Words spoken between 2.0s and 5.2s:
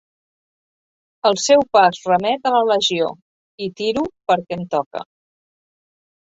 remet a la legió, i tiro perquè em toca.